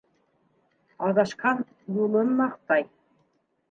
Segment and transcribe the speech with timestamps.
[1.09, 1.63] Аҙашҡан
[2.01, 2.93] юлын маҡтай.